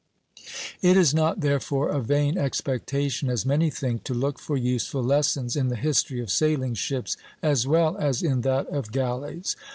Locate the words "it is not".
0.81-1.41